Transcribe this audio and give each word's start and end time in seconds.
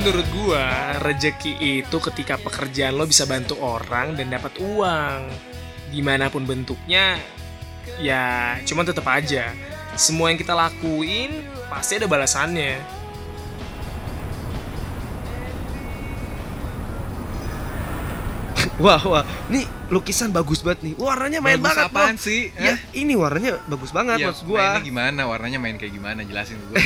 Menurut 0.00 0.24
gua, 0.32 0.96
rejeki 1.04 1.60
itu 1.60 1.96
ketika 2.00 2.40
pekerjaan 2.40 2.96
lo 2.96 3.04
bisa 3.04 3.28
bantu 3.28 3.60
orang 3.60 4.16
dan 4.16 4.32
dapat 4.32 4.56
uang. 4.56 5.28
Di 5.92 6.00
mana 6.00 6.32
pun 6.32 6.48
bentuknya, 6.48 7.20
ya 8.00 8.56
cuman 8.64 8.88
tetap 8.88 9.04
aja. 9.12 9.52
Semua 10.00 10.32
yang 10.32 10.40
kita 10.40 10.56
lakuin 10.56 11.44
pasti 11.68 12.00
ada 12.00 12.08
balasannya. 12.08 12.80
Wah, 18.80 18.96
wah, 19.04 19.20
nih 19.52 19.68
lukisan 19.92 20.32
bagus 20.32 20.64
banget 20.64 20.88
nih. 20.88 20.94
Warnanya 20.96 21.44
main 21.44 21.60
Bagus 21.60 21.76
banget, 21.76 21.84
apaan 21.92 22.16
Bro. 22.16 22.24
sih? 22.24 22.48
Ya, 22.56 22.72
Hah? 22.72 22.78
ini 22.96 23.12
warnanya 23.12 23.60
bagus 23.68 23.92
banget 23.92 24.16
maksud 24.24 24.48
gua. 24.48 24.56
mainnya 24.56 24.80
gimana? 24.80 25.20
Warnanya 25.28 25.58
main 25.60 25.76
kayak 25.76 25.92
gimana? 25.92 26.24
Jelasin 26.24 26.56
gue. 26.64 26.80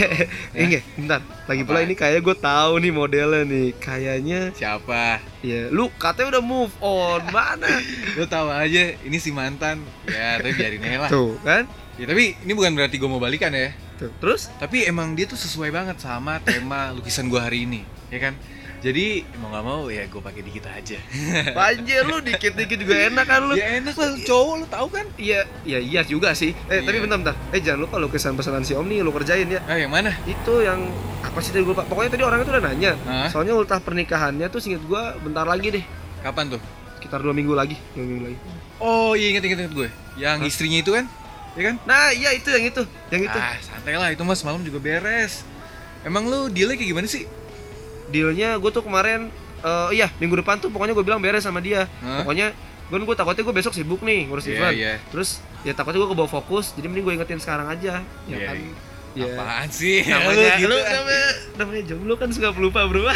Enggak, 0.58 0.82
bentar. 0.98 1.20
Lagi 1.46 1.62
pula 1.62 1.78
Apaan? 1.78 1.86
ini 1.86 1.94
kayak 1.94 2.18
gue 2.18 2.36
tahu 2.36 2.72
nih 2.82 2.90
modelnya 2.90 3.42
nih. 3.46 3.68
Kayaknya 3.78 4.40
Siapa? 4.50 5.22
ya 5.46 5.70
lu 5.70 5.86
katanya 5.94 6.34
udah 6.34 6.42
move 6.42 6.74
on. 6.82 7.22
Mana? 7.36 7.70
Lo 8.18 8.26
tahu 8.26 8.50
aja 8.50 8.82
ini 8.98 9.18
si 9.22 9.30
mantan. 9.30 9.78
Ya, 10.10 10.42
tapi 10.42 10.50
biarin 10.50 10.82
aja 10.82 10.98
lah. 10.98 11.10
Tuh, 11.14 11.38
kan? 11.46 11.70
Ya, 11.94 12.10
tapi 12.10 12.34
ini 12.42 12.52
bukan 12.58 12.74
berarti 12.74 12.98
gue 12.98 13.06
mau 13.06 13.22
balikan 13.22 13.54
ya. 13.54 13.70
Tuh. 13.94 14.10
Terus 14.18 14.50
Tapi 14.58 14.82
emang 14.82 15.14
dia 15.14 15.30
tuh 15.30 15.38
sesuai 15.38 15.70
banget 15.70 16.02
sama 16.02 16.42
tema 16.42 16.90
lukisan 16.90 17.30
gue 17.30 17.38
hari 17.38 17.70
ini, 17.70 17.86
ya 18.10 18.18
kan? 18.18 18.34
Jadi 18.84 19.24
mau 19.40 19.48
nggak 19.48 19.64
mau 19.64 19.88
ya 19.88 20.04
gue 20.04 20.20
pakai 20.20 20.44
dikit 20.44 20.68
aja. 20.68 21.00
banjir 21.56 22.04
lu 22.04 22.20
dikit-dikit 22.20 22.76
juga 22.76 23.08
enak 23.08 23.24
kan 23.24 23.40
lu. 23.40 23.56
ya 23.56 23.80
enak 23.80 23.96
lah, 23.96 24.12
cowok 24.20 24.54
lo 24.60 24.66
tahu 24.68 24.86
kan? 24.92 25.06
Iya, 25.16 25.48
iya 25.64 25.80
iya 25.80 26.00
juga 26.04 26.36
sih. 26.36 26.52
Eh, 26.68 26.84
tapi 26.84 27.00
Iya. 27.00 27.08
bentar 27.08 27.16
bentar. 27.16 27.34
Eh, 27.48 27.64
jangan 27.64 27.88
lupa 27.88 27.96
lukisan 27.96 28.36
pesanan 28.36 28.60
si 28.60 28.76
Om 28.76 28.84
nih 28.84 29.00
lu 29.00 29.08
kerjain 29.08 29.48
ya. 29.48 29.64
Ah 29.64 29.80
yang 29.80 29.88
mana? 29.88 30.12
Itu 30.28 30.60
yang 30.60 30.84
apa 31.24 31.40
sih 31.40 31.56
tadi 31.56 31.64
gue 31.64 31.72
lupa. 31.72 31.88
Pokoknya 31.88 32.12
tadi 32.12 32.22
orang 32.28 32.44
itu 32.44 32.50
udah 32.52 32.60
nanya. 32.62 32.92
Hah? 33.08 33.32
Soalnya 33.32 33.56
ultah 33.56 33.80
pernikahannya 33.80 34.52
tuh 34.52 34.60
singkat 34.60 34.84
gua 34.84 35.16
bentar 35.16 35.48
lagi 35.48 35.80
deh. 35.80 35.84
Kapan 36.20 36.52
tuh? 36.52 36.60
Sekitar 37.00 37.24
dua 37.24 37.32
minggu 37.32 37.56
lagi, 37.56 37.80
dua 37.96 38.04
minggu 38.04 38.22
lagi. 38.28 38.38
Oh 38.76 39.16
iya 39.16 39.32
inget 39.32 39.48
inget 39.48 39.64
inget 39.64 39.72
gue. 39.72 39.88
Yang 40.14 40.38
Hah? 40.40 40.48
istrinya 40.52 40.78
itu 40.78 40.92
kan? 40.92 41.08
Ya 41.56 41.72
kan? 41.72 41.74
Nah, 41.88 42.12
iya 42.12 42.36
itu 42.36 42.52
yang 42.52 42.68
itu, 42.68 42.82
yang 43.08 43.22
itu. 43.24 43.38
Ah 43.40 43.56
santai 43.64 43.96
lah 43.96 44.12
itu 44.12 44.20
mas 44.28 44.44
malam 44.44 44.60
juga 44.60 44.76
beres. 44.76 45.40
Emang 46.04 46.28
lu 46.28 46.52
dealnya 46.52 46.76
kayak 46.76 46.90
gimana 46.92 47.08
sih? 47.08 47.24
Dealnya 48.06 48.56
gue 48.56 48.70
tuh 48.70 48.80
kemarin 48.80 49.28
eh 49.60 49.88
iya 49.94 50.12
minggu 50.16 50.36
depan 50.36 50.58
tuh 50.58 50.68
pokoknya 50.68 50.92
gue 50.92 51.02
bilang 51.02 51.18
beres 51.18 51.40
sama 51.40 51.58
dia. 51.58 51.88
Hah? 52.00 52.20
Pokoknya 52.20 52.52
gue 52.84 52.96
gue 53.00 53.16
takutnya 53.16 53.42
gue 53.42 53.54
besok 53.54 53.72
sibuk 53.72 54.00
nih 54.00 54.28
ngurus 54.28 54.44
Iya, 54.44 54.54
event. 54.54 54.74
iya. 54.74 54.92
Terus 55.08 55.40
ya 55.62 55.72
takutnya 55.72 55.98
gue 55.98 56.10
kebawa 56.10 56.28
fokus, 56.28 56.72
jadi 56.72 56.84
mending 56.86 57.02
gue 57.02 57.14
ingetin 57.16 57.40
sekarang 57.40 57.64
aja. 57.66 58.04
Ya 58.24 58.36
Iya, 58.36 58.46
kan. 58.46 58.56
iya. 58.56 58.72
Iya. 59.14 59.30
Apaan 59.32 59.70
sih? 59.70 60.02
Namanya, 60.04 60.58
gitu 60.58 60.66
lu 60.66 60.76
namanya, 60.76 61.28
namanya 61.54 61.82
jomblo 61.86 62.14
kan 62.18 62.28
suka 62.28 62.50
pelupa 62.50 62.82
bro. 62.84 63.06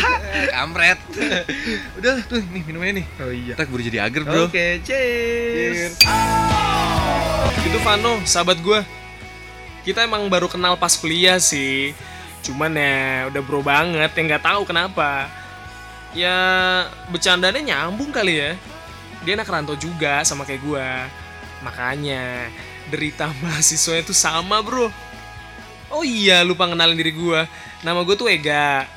Kampret. 0.48 0.94
Udah 1.98 2.22
tuh 2.24 2.38
nih 2.40 2.62
minumnya 2.64 3.02
nih. 3.02 3.06
oh 3.18 3.32
iya. 3.34 3.52
Kita 3.52 3.66
keburu 3.66 3.82
jadi 3.82 3.98
agar 4.00 4.22
bro. 4.22 4.46
Oke, 4.46 4.78
cheers. 4.80 5.98
Itu 7.60 7.78
Vano, 7.82 8.22
sahabat 8.22 8.62
gua. 8.62 8.86
Kita 9.82 10.00
emang 10.00 10.22
baru 10.28 10.46
kenal 10.46 10.76
pas 10.76 10.94
kuliah 10.94 11.36
sih. 11.36 11.92
Cuman 12.48 12.72
ya 12.72 13.28
udah 13.28 13.42
bro 13.44 13.60
banget, 13.60 14.08
ya 14.08 14.22
nggak 14.24 14.44
tahu 14.44 14.64
kenapa. 14.64 15.28
Ya 16.16 16.36
bercandanya 17.12 17.60
nyambung 17.60 18.08
kali 18.08 18.40
ya. 18.40 18.56
Dia 19.28 19.36
anak 19.36 19.52
rantau 19.52 19.76
juga 19.76 20.24
sama 20.24 20.48
kayak 20.48 20.64
gua. 20.64 20.88
Makanya 21.60 22.48
derita 22.88 23.28
mahasiswanya 23.44 24.08
tuh 24.08 24.16
sama 24.16 24.64
bro. 24.64 24.88
Oh 25.92 26.04
iya, 26.04 26.40
lupa 26.40 26.64
ngenalin 26.64 26.96
diri 26.96 27.12
gua. 27.12 27.44
Nama 27.84 28.00
gue 28.04 28.16
tuh 28.16 28.28
Ega. 28.32 28.88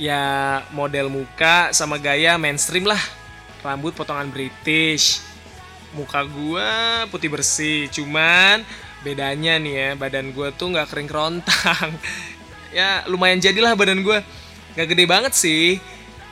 Ya 0.00 0.22
model 0.72 1.08
muka 1.08 1.72
sama 1.72 1.96
gaya 1.96 2.36
mainstream 2.36 2.84
lah. 2.84 3.00
Rambut 3.60 3.92
potongan 3.92 4.28
British 4.32 5.30
muka 5.90 6.22
gua 6.22 7.02
putih 7.10 7.26
bersih 7.26 7.90
cuman 7.90 8.62
bedanya 9.02 9.58
nih 9.58 9.74
ya 9.74 9.88
badan 9.98 10.30
gua 10.30 10.54
tuh 10.54 10.70
nggak 10.70 10.86
kering 10.86 11.10
kerontang 11.10 11.90
ya 12.70 13.04
lumayan 13.06 13.42
jadilah 13.42 13.74
badan 13.74 14.02
gua. 14.02 14.22
Nggak 14.74 14.86
gede 14.94 15.04
banget 15.06 15.32
sih 15.34 15.78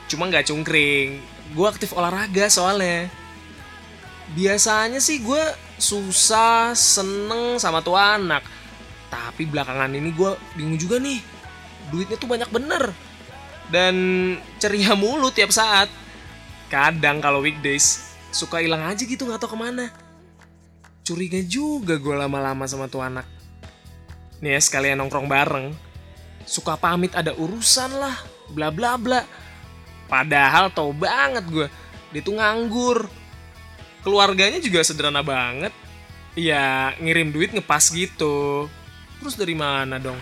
cuma 0.09 0.25
nggak 0.27 0.49
cungkring. 0.49 1.21
Gua 1.53 1.71
aktif 1.71 1.93
olahraga 1.93 2.49
soalnya. 2.49 3.11
Biasanya 4.33 5.01
sih 5.01 5.21
gua 5.21 5.41
susah 5.79 6.73
seneng 6.73 7.59
sama 7.61 7.83
tuh 7.83 7.95
anak. 7.95 8.43
Tapi 9.09 9.45
belakangan 9.49 9.91
ini 9.93 10.09
gua 10.13 10.37
bingung 10.53 10.77
juga 10.77 10.97
nih 11.01 11.19
duitnya 11.89 12.17
tuh 12.17 12.29
banyak 12.29 12.49
bener. 12.49 12.93
Dan 13.69 13.95
ceria 14.57 14.97
mulu 14.97 15.29
tiap 15.29 15.53
saat. 15.53 15.89
Kadang 16.69 17.21
kalau 17.21 17.41
weekdays 17.41 18.13
suka 18.29 18.61
hilang 18.61 18.85
aja 18.85 19.01
gitu 19.01 19.25
nggak 19.25 19.41
tahu 19.41 19.53
ke 19.53 19.59
mana. 19.59 19.89
Curiga 21.01 21.41
juga 21.41 21.97
gue 21.97 22.13
lama-lama 22.13 22.69
sama 22.69 22.85
tuh 22.85 23.01
anak. 23.01 23.25
Nih 24.45 24.53
ya 24.53 24.61
sekalian 24.61 25.01
nongkrong 25.01 25.25
bareng 25.25 25.88
suka 26.49 26.73
pamit 26.73 27.13
ada 27.13 27.37
urusan 27.37 27.93
lah 27.93 28.17
bla 28.49 28.73
bla 28.73 28.97
bla. 28.97 29.21
Padahal 30.09 30.73
tau 30.73 30.89
banget 30.89 31.45
gue 31.45 31.67
dia 32.09 32.21
tuh 32.25 32.33
nganggur. 32.41 33.05
Keluarganya 34.01 34.57
juga 34.57 34.81
sederhana 34.81 35.21
banget. 35.21 35.71
Ya 36.33 36.97
ngirim 36.97 37.29
duit 37.29 37.53
ngepas 37.53 37.93
gitu. 37.93 38.65
Terus 39.21 39.37
dari 39.37 39.53
mana 39.53 40.01
dong 40.01 40.17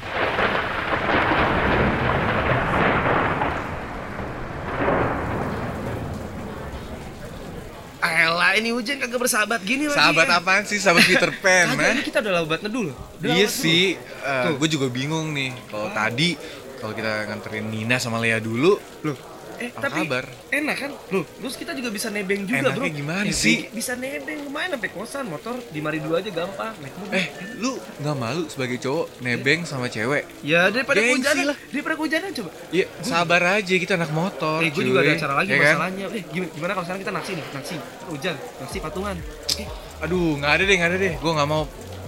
ini 8.57 8.69
hujan 8.73 8.97
kagak 8.97 9.19
bersahabat 9.21 9.61
gini 9.61 9.85
lagi. 9.87 9.97
Sahabat 9.97 10.27
eh. 10.27 10.37
apaan 10.37 10.63
sih? 10.65 10.77
Sahabat 10.81 11.05
Peter 11.05 11.31
Pan, 11.43 11.73
Kagak, 11.73 11.77
man. 11.77 11.93
ini 11.97 12.03
kita 12.03 12.17
udah 12.25 12.33
lewat 12.43 12.59
loh. 12.65 12.97
Udah 13.21 13.29
Iya 13.33 13.47
sih, 13.47 13.95
Tuh. 14.23 14.55
gue 14.57 14.69
juga 14.69 14.87
bingung 14.89 15.31
nih. 15.31 15.53
Kalau 15.69 15.89
tadi 15.93 16.29
kalau 16.77 16.93
kita 16.93 17.25
nganterin 17.29 17.65
Nina 17.69 17.97
sama 17.97 18.21
Lea 18.21 18.37
dulu, 18.37 18.77
Loh, 19.05 19.17
eh 19.57 19.69
Apa 19.69 19.81
tapi 19.83 19.99
kabar? 20.03 20.25
enak 20.49 20.75
kan? 20.77 20.91
Loh, 21.09 21.25
terus 21.25 21.55
kita 21.55 21.71
juga 21.71 21.89
bisa 21.89 22.07
nebeng 22.07 22.43
juga, 22.43 22.61
Enaknya 22.63 22.77
Bro. 22.83 22.95
gimana 22.95 23.23
Eh, 23.23 23.33
sih? 23.33 23.65
Bisa 23.67 23.93
nebeng 23.93 24.39
lumayan 24.43 24.73
sampai 24.73 24.89
kosan, 24.89 25.25
motor 25.25 25.57
di 25.63 25.79
mari 25.79 25.97
dulu 25.97 26.13
aja 26.13 26.29
gampang, 26.29 26.73
naik 26.77 26.93
mobil. 26.95 27.13
eh 27.13 27.25
lu 27.55 27.71
nggak 27.97 28.15
malu 28.15 28.43
sebagai 28.45 28.77
cowok 28.77 29.05
nebeng 29.19 29.61
sama 29.63 29.87
cewek? 29.87 30.23
ya 30.41 30.67
daripada 30.67 30.97
kehujanan 30.99 31.45
lah. 31.47 31.57
Daripada 31.67 31.95
kehujanan 31.95 32.29
coba. 32.33 32.49
Iya, 32.69 32.85
sabar 33.01 33.41
aja 33.55 33.73
kita 33.75 33.93
anak 33.95 34.11
motor. 34.11 34.59
eh, 34.59 34.69
gue 34.69 34.83
juga 34.83 34.99
ada 34.99 35.11
acara 35.11 35.33
lagi 35.35 35.49
Ya 35.49 35.57
kan? 35.57 35.65
masalahnya. 35.73 36.05
Eh, 36.09 36.23
gimana, 36.27 36.49
gimana 36.51 36.71
kalau 36.71 36.85
sekarang 36.85 37.01
kita 37.01 37.13
naksi 37.13 37.31
nih? 37.33 37.45
Naksi, 37.51 37.75
hujan, 38.07 38.35
naksi 38.57 38.77
patungan. 38.79 39.15
Oke. 39.47 39.63
Aduh, 39.99 40.37
nggak 40.37 40.51
ada 40.51 40.63
deh, 40.63 40.75
nggak 40.75 40.89
ada 40.89 40.97
deh. 40.99 41.13
Gue 41.17 41.31
nggak 41.31 41.47
mau. 41.47 41.63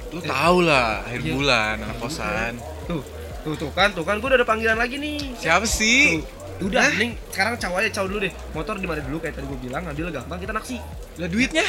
Lu 0.10 0.20
tau 0.22 0.58
lah, 0.60 1.02
akhir 1.04 1.22
Iya. 1.22 1.32
bulan, 1.32 1.76
anak 1.80 1.98
kosan. 1.98 2.54
Tuh, 2.86 3.02
tuh, 3.40 3.54
tuh 3.56 3.70
kan, 3.72 3.90
tuh 3.90 4.02
kan 4.02 4.18
gue 4.18 4.26
udah 4.26 4.38
ada 4.38 4.48
panggilan 4.48 4.74
lagi 4.76 4.98
nih. 4.98 5.34
Siapa 5.36 5.64
sih? 5.64 6.18
Tuh. 6.18 6.39
Udah, 6.60 6.92
mending 6.92 7.16
sekarang 7.32 7.56
caw 7.56 7.74
aja 7.78 7.90
caw 7.90 8.06
dulu 8.06 8.20
deh. 8.20 8.34
Motor 8.52 8.76
di 8.78 8.88
mana 8.88 9.00
dulu 9.00 9.18
kayak 9.18 9.34
tadi 9.34 9.48
gue 9.48 9.60
bilang, 9.62 9.82
ngambil 9.84 10.12
gampang 10.12 10.40
kita 10.40 10.52
naksi. 10.52 10.78
Lah 11.16 11.28
duitnya? 11.28 11.64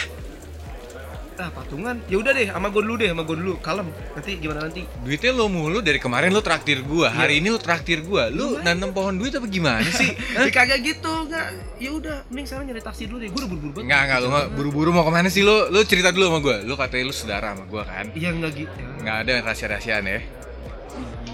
Ah, 1.41 1.49
patungan. 1.49 1.97
Ya 2.05 2.21
udah 2.21 2.37
deh, 2.37 2.53
sama 2.53 2.69
gue 2.69 2.83
dulu 2.85 3.01
deh, 3.01 3.09
sama 3.09 3.25
gue 3.25 3.33
dulu. 3.33 3.57
Kalem. 3.65 3.89
Nanti 4.13 4.37
gimana 4.37 4.69
nanti? 4.69 4.85
Duitnya 5.01 5.33
lo 5.33 5.49
mulu 5.49 5.81
dari 5.81 5.97
kemarin 5.97 6.29
lo 6.29 6.45
traktir 6.45 6.85
gua, 6.85 7.09
Iya. 7.09 7.17
hari 7.17 7.41
ini 7.41 7.49
lo 7.49 7.57
traktir 7.57 8.05
gua. 8.05 8.29
Lu 8.29 8.61
Lumayan. 8.61 8.77
nanam 8.77 8.93
pohon 8.93 9.17
duit 9.17 9.33
apa 9.33 9.49
gimana 9.49 9.89
sih? 9.89 10.05
Ya 10.37 10.53
kagak 10.53 10.85
gitu, 10.85 11.09
enggak. 11.09 11.49
Ya 11.81 11.91
udah, 11.97 12.17
mending 12.29 12.45
sekarang 12.45 12.69
nyari 12.69 12.85
taksi 12.85 13.09
dulu 13.09 13.25
deh. 13.25 13.29
Gue 13.33 13.41
udah 13.41 13.49
buru-buru 13.49 13.73
banget. 13.73 13.85
Enggak, 13.89 14.01
enggak, 14.05 14.19
lu 14.21 14.29
nggak 14.29 14.47
buru-buru 14.53 14.91
mau 14.93 15.01
ke 15.01 15.13
mana 15.17 15.29
sih 15.33 15.41
lu? 15.41 15.57
Lu 15.73 15.81
cerita 15.89 16.13
dulu 16.13 16.29
sama 16.29 16.39
gua. 16.45 16.57
Lu 16.61 16.75
katanya 16.77 17.05
lu 17.09 17.15
saudara 17.17 17.57
sama 17.57 17.65
gua 17.65 17.83
kan? 17.89 18.05
Iya 18.13 18.29
enggak 18.37 18.53
gitu. 18.61 18.77
Nggak 19.01 19.17
ada 19.25 19.33
rahasia-rahasiaan 19.41 20.05
ya? 20.05 20.21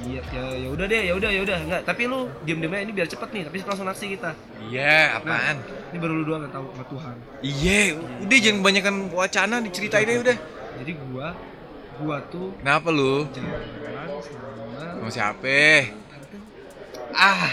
Iya, 0.06 0.22
ya 0.30 0.44
ya 0.54 0.68
udah 0.70 0.86
deh, 0.86 1.02
ya 1.10 1.12
udah 1.18 1.30
ya 1.34 1.40
udah. 1.42 1.58
Enggak, 1.66 1.82
tapi 1.82 2.02
lu 2.06 2.30
diem-diem 2.46 2.72
aja 2.72 2.82
ini 2.86 2.92
biar 2.94 3.08
cepet 3.10 3.28
nih, 3.34 3.42
tapi 3.50 3.56
langsung 3.66 3.86
naksi 3.86 4.06
kita. 4.14 4.30
Iya, 4.70 5.18
apaan? 5.18 5.56
Ini 5.90 5.98
baru 5.98 6.12
lu 6.18 6.24
doang 6.24 6.42
yang 6.46 6.54
tahu 6.54 6.66
sama 6.70 6.84
Tuhan. 6.86 7.16
Iya, 7.42 7.78
udah 8.22 8.38
jangan 8.38 8.58
kebanyakan 8.62 8.94
wacana 9.10 9.56
diceritain 9.62 10.06
aja 10.06 10.20
udah. 10.22 10.36
Jadi 10.76 10.92
gua 11.10 11.28
gua 11.96 12.16
tuh 12.28 12.52
Kenapa 12.60 12.88
lu? 12.92 13.24
jalan 13.32 13.60
sama 14.20 15.00
Sama 15.00 15.10
siapa? 15.10 15.58
Ah, 17.16 17.48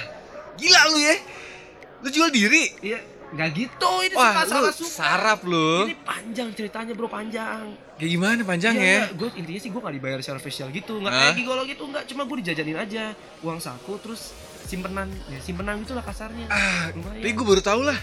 gila 0.60 0.82
lu 0.92 1.00
ya? 1.00 1.16
Lu 2.04 2.08
jual 2.12 2.30
diri? 2.30 2.68
Iya, 2.84 3.00
enggak 3.34 3.50
gitu. 3.52 3.90
Ini 4.00 4.14
Wah, 4.14 4.30
suka 4.30 4.42
lu 4.42 4.52
salah 4.52 4.74
suka. 4.74 4.94
sarap 4.94 5.40
lu. 5.44 5.86
Ini 5.86 5.98
panjang 6.00 6.50
ceritanya, 6.52 6.94
Bro, 6.94 7.10
panjang. 7.10 7.74
Kayak 7.94 8.12
gimana 8.12 8.42
panjangnya? 8.44 9.10
gue 9.12 9.30
intinya 9.34 9.60
sih 9.60 9.70
gue 9.70 9.80
gak 9.80 9.92
dibayar 9.92 10.18
secara 10.20 10.38
official 10.38 10.68
gitu 10.70 10.98
nggak 10.98 11.12
kayak 11.12 11.34
gigolo 11.36 11.62
gitu 11.64 11.84
nggak 11.86 12.04
cuma 12.06 12.22
gue 12.24 12.38
dijajanin 12.40 12.74
aja 12.76 13.04
uang 13.40 13.58
saku 13.58 13.96
terus 13.98 14.34
simpenan 14.64 15.06
ya 15.28 15.38
simpenan 15.38 15.78
gitu 15.80 15.94
lah 15.94 16.02
kasarnya 16.02 16.46
Ah, 16.48 16.90
Lumayan. 16.90 17.20
tapi 17.20 17.32
gue 17.32 17.46
baru 17.48 17.62
tau 17.62 17.82
lah. 17.82 17.98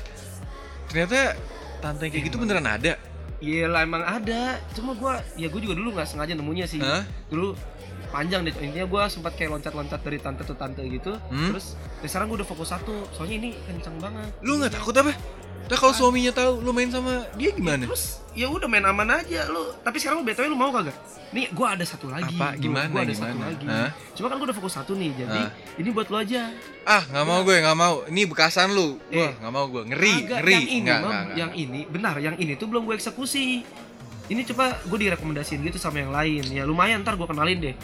Ternyata 0.86 1.34
tante 1.80 2.04
kayak 2.06 2.24
gitu 2.24 2.36
beneran 2.36 2.64
ada. 2.64 2.94
Iya 3.38 3.66
lah 3.66 3.82
emang 3.82 4.02
ada 4.02 4.60
cuma 4.70 4.92
gue 4.92 5.12
ya 5.36 5.48
gue 5.48 5.60
juga 5.60 5.72
dulu 5.72 5.90
nggak 5.90 6.04
sengaja 6.06 6.34
nemunya 6.34 6.66
sih 6.66 6.76
Hah? 6.76 7.00
dulu 7.26 7.56
panjang 8.10 8.42
deh 8.42 8.54
intinya 8.56 8.84
gue 8.84 9.02
sempat 9.06 9.32
kayak 9.32 9.50
loncat-loncat 9.52 10.00
dari 10.00 10.18
tante 10.18 10.42
ke 10.42 10.52
tante 10.52 10.82
gitu 10.82 11.14
Hmm? 11.28 11.48
terus 11.48 11.72
dari 11.96 12.06
sekarang 12.06 12.26
gue 12.26 12.38
udah 12.38 12.48
fokus 12.48 12.68
satu 12.68 13.06
soalnya 13.10 13.36
ini 13.38 13.48
kencang 13.60 13.96
banget 13.96 14.30
Lu 14.40 14.56
nggak 14.56 14.72
takut 14.72 14.94
apa? 14.96 15.14
Nah 15.62 15.78
kalau 15.78 15.94
suaminya 15.94 16.32
tahu 16.32 16.58
lu 16.58 16.70
main 16.70 16.88
sama 16.88 17.22
dia 17.34 17.50
gimana? 17.50 17.86
terus 17.86 18.18
ya 18.32 18.46
udah 18.46 18.66
main 18.66 18.82
aman 18.82 19.06
aja 19.16 19.46
lu 19.46 19.70
tapi 19.80 19.96
sekarang 19.96 20.18
lu 20.18 20.24
btw 20.24 20.46
lu 20.46 20.54
mau 20.54 20.70
kagak 20.70 20.94
nih 21.30 21.46
gue 21.46 21.62
ada 21.64 21.84
satu 21.84 22.06
lagi 22.06 22.26
Apa? 22.32 22.46
Gua- 22.48 22.58
Gimana? 22.58 22.86
gua 22.88 23.00
ada 23.00 23.14
satu 23.14 23.30
Gimana? 23.30 23.46
lagi 23.46 23.66
Hah? 23.68 23.90
cuma 24.12 24.26
kan 24.26 24.36
gue 24.36 24.46
udah 24.46 24.56
fokus 24.56 24.74
satu 24.74 24.92
nih 24.92 25.10
jadi 25.16 25.40
Hah? 25.40 25.50
ini 25.76 25.88
buat 25.88 26.06
lu 26.06 26.16
aja 26.16 26.50
Ah 26.82 27.02
nggak 27.04 27.22
mau 27.24 27.40
gue 27.40 27.54
nggak 27.56 27.76
mau. 27.76 27.94
Ini 28.04 28.20
bekasan 28.24 28.72
lu. 28.72 28.98
Gua 29.06 29.20
Eh. 29.20 29.32
nggak 29.36 29.52
mau 29.52 29.68
gue. 29.68 29.82
Ngeri 29.84 30.14
Kagak, 30.18 30.38
ngeri. 30.40 30.50
yang 30.50 30.66
ini 30.66 30.80
Nggak, 30.80 30.98
Mam, 30.98 31.06
nggak, 31.06 31.22
nggak. 31.22 31.36
yang 31.36 31.52
ini 31.54 31.80
benar 31.86 32.14
yang 32.18 32.36
ini 32.36 32.52
tuh 32.56 32.66
belum 32.66 32.82
gue 32.82 32.96
eksekusi 32.96 33.62
ini 34.30 34.46
coba 34.46 34.78
gue 34.86 34.98
direkomendasiin 35.10 35.60
gitu 35.66 35.76
sama 35.76 36.00
yang 36.00 36.14
lain 36.14 36.44
ya 36.48 36.62
lumayan 36.62 37.02
ntar 37.02 37.18
gue 37.18 37.26
kenalin 37.26 37.58
deh 37.58 37.74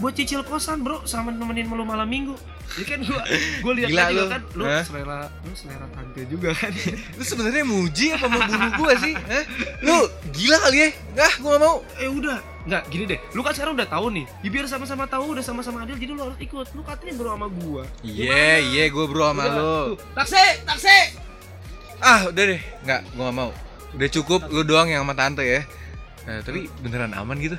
buat 0.00 0.16
cicil 0.16 0.40
kosan 0.48 0.80
bro 0.80 1.04
sama 1.04 1.28
nemenin 1.28 1.68
lu 1.68 1.84
malam 1.84 2.08
minggu 2.08 2.32
jadi 2.72 2.84
kan 2.88 2.98
gue 3.04 3.20
gue 3.60 3.72
lihat 3.84 3.88
tadi 3.92 4.16
lu. 4.16 4.24
kan 4.32 4.42
lu 4.56 4.64
selera 4.64 5.18
lu 5.44 5.52
selera 5.52 5.86
tante 5.92 6.22
juga 6.24 6.56
kan 6.56 6.72
Lu 7.20 7.22
sebenarnya 7.26 7.64
muji 7.68 8.16
apa 8.16 8.26
mau 8.30 8.40
bunuh 8.46 8.70
gue 8.78 8.92
sih? 9.02 9.12
Hah? 9.12 9.44
Lu 9.84 9.96
gila 10.32 10.56
kali 10.64 10.78
ya? 10.78 10.88
Nggak, 11.18 11.32
gue 11.42 11.50
nggak 11.50 11.62
mau. 11.66 11.76
eh 12.00 12.08
udah 12.08 12.38
nggak 12.60 12.82
gini 12.92 13.04
deh 13.08 13.20
lu 13.32 13.40
kan 13.40 13.56
sekarang 13.56 13.72
udah 13.72 13.88
tahu 13.88 14.06
nih 14.12 14.24
ya 14.44 14.48
biar 14.52 14.68
sama-sama 14.68 15.08
tahu 15.08 15.32
udah 15.32 15.40
sama-sama 15.40 15.80
adil 15.84 15.96
jadi 15.96 16.12
lu 16.12 16.20
harus 16.28 16.38
ikut 16.44 16.68
lu 16.76 16.84
katanya 16.84 17.12
bro 17.16 17.30
sama 17.32 17.48
gue 17.48 17.82
Iya 18.04 18.44
iya 18.60 18.84
gue 18.92 19.04
bro 19.08 19.24
sama 19.32 19.44
lu. 19.48 19.96
taksi 20.12 20.44
taksi 20.64 20.96
Ah 22.00 22.32
udah 22.32 22.44
deh. 22.48 22.60
Nggak, 22.84 23.00
gue 23.12 23.22
nggak 23.28 23.36
mau. 23.36 23.50
Udah 23.92 24.08
cukup 24.08 24.40
lu 24.48 24.64
doang 24.64 24.88
yang 24.88 25.04
sama 25.04 25.12
tante 25.12 25.44
ya. 25.44 25.60
Nah, 26.30 26.46
tapi 26.46 26.70
beneran 26.78 27.10
aman 27.10 27.34
gitu? 27.42 27.58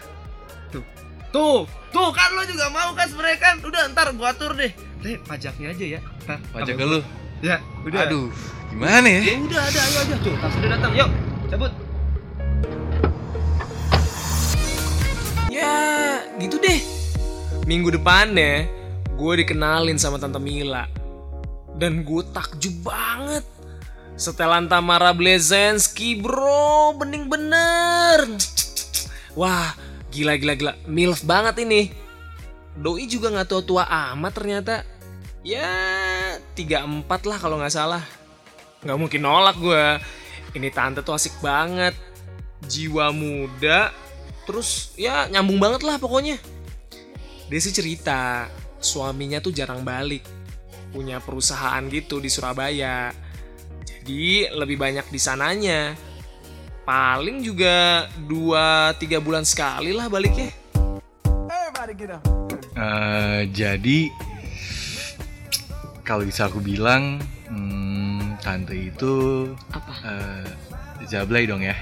tuh 1.32 1.64
tuh 1.92 2.10
kan 2.12 2.28
lu 2.36 2.44
juga 2.44 2.68
mau 2.68 2.92
kan 2.92 3.08
sebenarnya 3.08 3.40
kan 3.40 3.56
udah 3.64 3.88
ntar 3.92 4.12
gua 4.16 4.32
atur 4.32 4.52
deh 4.52 4.68
deh 5.00 5.16
pajaknya 5.24 5.72
aja 5.72 5.86
ya 5.96 6.00
Ntar, 6.28 6.38
Pajak 6.52 6.76
sama 6.76 6.80
ke 6.80 6.86
lu. 6.88 7.00
gua. 7.00 7.08
ya 7.42 7.56
udah 7.84 8.00
Aduh, 8.04 8.28
gimana 8.68 9.08
ya? 9.08 9.22
Ya 9.24 9.36
udah 9.40 9.62
ada 9.64 9.80
ayo 9.82 9.98
aja 10.04 10.16
tuh, 10.20 10.36
tas 10.38 10.54
udah 10.60 10.70
datang. 10.76 10.92
Yuk, 10.92 11.10
cabut. 11.48 11.72
Ya, 15.48 15.76
gitu 16.38 16.56
deh. 16.60 16.80
Minggu 17.64 17.92
depannya, 17.92 18.68
gue 19.16 19.34
dikenalin 19.40 19.96
sama 19.96 20.16
Tante 20.16 20.40
Mila. 20.40 20.88
Dan 21.76 22.04
gue 22.04 22.24
takjub 22.30 22.76
banget. 22.84 23.44
Setelan 24.16 24.70
Tamara 24.70 25.12
Blezensky, 25.12 26.20
bro. 26.20 26.94
Bening 26.94 27.26
bener. 27.26 28.28
Wah, 29.36 29.76
gila 30.12 30.36
gila 30.36 30.54
gila. 30.60 30.74
Milf 30.88 31.24
banget 31.24 31.64
ini. 31.64 31.92
Doi 32.76 33.08
juga 33.08 33.32
nggak 33.32 33.48
tua-tua 33.48 33.84
amat 33.88 34.32
ternyata. 34.36 34.76
Ya, 35.42 35.68
34 36.54 37.08
lah 37.28 37.38
kalau 37.42 37.58
nggak 37.58 37.74
salah. 37.74 38.04
Nggak 38.86 38.98
mungkin 39.00 39.22
nolak 39.24 39.58
gue. 39.58 39.86
Ini 40.56 40.70
tante 40.72 41.02
tuh 41.02 41.16
asik 41.16 41.40
banget. 41.40 41.96
Jiwa 42.62 43.10
muda, 43.10 43.90
terus 44.46 44.94
ya 44.94 45.26
nyambung 45.32 45.58
banget 45.58 45.82
lah 45.82 45.98
pokoknya. 45.98 46.38
Desi 47.50 47.74
cerita, 47.74 48.48
suaminya 48.78 49.42
tuh 49.42 49.52
jarang 49.52 49.82
balik. 49.82 50.22
Punya 50.94 51.24
perusahaan 51.24 51.82
gitu 51.90 52.22
di 52.22 52.30
Surabaya. 52.30 53.10
Jadi 53.82 54.52
lebih 54.54 54.78
banyak 54.78 55.08
di 55.10 55.20
sananya. 55.20 55.96
Paling 56.82 57.42
juga 57.42 58.10
2-3 58.26 58.98
bulan 59.20 59.46
sekali 59.46 59.94
lah 59.94 60.10
baliknya. 60.10 60.50
Eh, 62.72 63.42
jadi 63.50 64.00
kalau 66.02 66.24
bisa 66.24 66.46
aku 66.46 66.58
bilang 66.58 67.18
hmm, 67.48 68.38
tante 68.40 68.74
itu 68.74 69.14
Apa? 69.70 69.94
eh, 70.02 70.46
jablay 71.06 71.44
dong 71.44 71.62
ya 71.62 71.74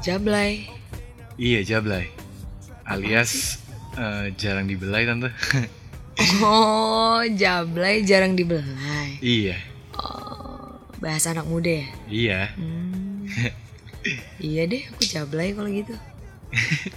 Jablay. 0.00 0.66
iya 1.36 1.62
jablay 1.62 2.10
alias 2.84 3.58
eh, 3.94 4.30
jarang 4.34 4.66
dibelai 4.66 5.06
tante 5.06 5.30
Oh, 6.42 7.22
jablay 7.32 8.02
jarang 8.02 8.34
dibelai. 8.34 9.18
iya 9.18 9.58
Oh, 9.94 10.78
bahasa 10.98 11.30
anak 11.30 11.46
muda 11.46 11.70
ya? 11.72 11.88
iya 12.06 12.40
Hmm. 12.54 13.26
iya 14.38 14.62
deh, 14.64 14.82
aku 14.86 15.02
jablay 15.02 15.50
kalau 15.50 15.66
gitu. 15.66 15.94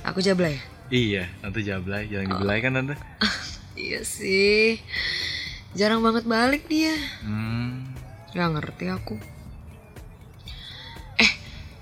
Aku 0.04 0.20
jablay 0.20 0.54
ya? 0.54 0.64
iya 0.88 1.24
tante 1.38 1.60
jablay 1.62 2.08
jarang 2.08 2.32
dibelai 2.32 2.60
kan 2.60 2.72
tante 2.74 2.96
Iya 3.78 4.02
sih. 4.02 4.80
Jarang 5.72 6.00
banget 6.00 6.26
balik 6.26 6.66
dia. 6.66 6.96
hmm, 7.22 7.86
Gak 8.32 8.50
ngerti 8.52 8.86
aku. 8.88 9.16
Eh, 11.16 11.32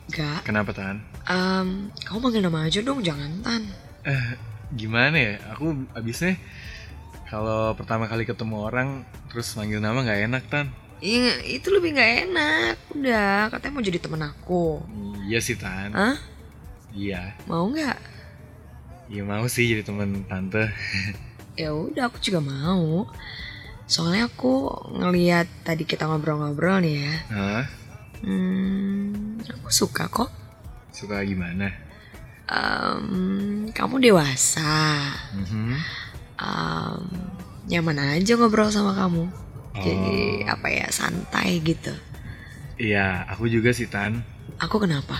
gak. 0.10 0.44
kenapa 0.44 0.72
tan 0.72 1.00
Em, 1.26 1.90
kamu 2.00 2.20
panggil 2.20 2.42
nama 2.42 2.60
aja 2.64 2.80
dong, 2.80 3.02
jangan 3.02 3.32
tan. 3.42 3.64
eh 4.04 4.38
gimana 4.72 5.16
ya 5.16 5.34
aku 5.50 5.66
abisnya 5.92 6.38
kalau 7.26 7.74
pertama 7.74 8.06
kali 8.06 8.22
ketemu 8.22 8.62
orang 8.62 8.90
terus 9.28 9.50
manggil 9.54 9.80
nama 9.80 9.98
nggak 10.00 10.22
enak 10.26 10.44
tan 10.46 10.68
Iya, 10.96 11.44
itu 11.44 11.68
lebih 11.70 11.92
gak 11.94 12.12
enak. 12.24 12.76
Udah, 12.92 13.52
katanya 13.52 13.74
mau 13.74 13.84
jadi 13.84 14.00
temen 14.00 14.24
aku. 14.24 14.80
Iya 15.26 15.40
sih 15.40 15.56
tan 15.56 15.92
Hah? 15.92 16.16
iya 16.92 17.34
Mau 17.46 17.68
nggak? 17.68 17.98
iya 19.06 19.22
mau 19.22 19.46
sih 19.46 19.66
jadi 19.66 19.82
temen 19.82 20.24
tante 20.26 20.70
Ya 21.56 21.72
udah, 21.72 22.12
aku 22.12 22.20
juga 22.20 22.44
mau. 22.44 23.08
Soalnya 23.88 24.28
aku 24.28 24.68
ngeliat 24.92 25.48
tadi 25.64 25.88
kita 25.88 26.04
ngobrol-ngobrol 26.04 26.84
nih 26.84 27.00
ya. 27.00 27.14
Hah? 27.32 27.64
Hmm, 28.20 29.40
aku 29.40 29.72
suka 29.72 30.12
kok. 30.12 30.28
suka 30.92 31.24
gimana 31.24 31.72
Em, 32.46 33.72
kamu 33.72 34.04
dewasa. 34.04 35.00
Mhm. 35.32 35.80
Em, 36.36 37.00
nyaman 37.72 38.20
aja 38.20 38.36
ngobrol 38.36 38.68
sama 38.68 38.92
kamu. 38.92 39.32
Jadi 39.80 40.44
Oh. 40.44 40.52
apa 40.52 40.68
ya 40.68 40.92
santai 40.92 41.64
gitu. 41.64 41.96
Iya, 42.76 43.24
aku 43.32 43.48
juga 43.48 43.72
sih 43.72 43.88
Tan. 43.88 44.20
Aku 44.60 44.76
kenapa? 44.84 45.16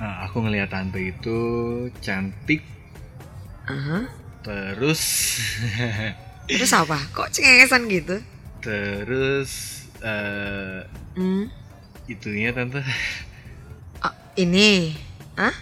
Nah, 0.00 0.24
aku 0.28 0.40
ngelihat 0.44 0.72
tante 0.72 1.00
itu 1.00 1.38
cantik, 2.04 2.60
Aha. 3.66 4.04
terus 4.44 5.02
Terus 6.46 6.72
apa? 6.72 6.96
Kok 7.12 7.28
cengengesan 7.34 7.90
gitu? 7.90 8.16
terus 8.62 9.50
eh 10.02 10.82
Hmm, 11.16 11.48
itunya 12.06 12.52
tante. 12.52 12.84
ah, 14.04 14.12
ini. 14.36 14.92
Hah? 15.36 15.52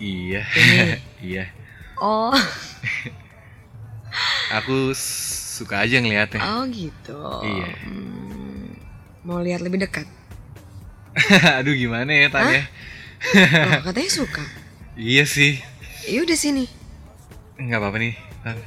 iya, 0.00 0.44
Ini. 0.56 0.76
iya. 1.24 1.44
Oh, 2.02 2.34
Aku 4.60 4.92
suka 5.56 5.80
aja 5.84 5.96
ngeliatnya. 6.02 6.42
oh 6.44 6.64
gitu. 6.68 7.16
Iya. 7.40 7.72
Hmm, 7.80 8.21
mau 9.22 9.38
lihat 9.38 9.62
lebih 9.62 9.80
dekat? 9.80 10.06
Aduh 11.60 11.74
gimana 11.74 12.10
ya 12.10 12.26
Tan 12.28 12.48
ya? 12.48 12.62
Loh, 13.36 13.80
katanya 13.86 14.10
suka. 14.10 14.44
Iya 14.94 15.24
sih. 15.24 15.60
Ya 16.08 16.24
udah 16.24 16.34
sini. 16.34 16.66
Nggak 17.56 17.78
apa-apa 17.78 17.98
nih. 18.00 18.14
Loh, 18.42 18.58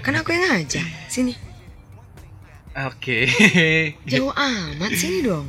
kan 0.00 0.14
aku 0.16 0.32
yang 0.32 0.48
ngajak. 0.48 0.86
Sini. 1.06 1.34
Oke. 2.78 3.28
Jauh 4.10 4.32
amat 4.32 4.92
sini 4.94 5.20
dong. 5.20 5.44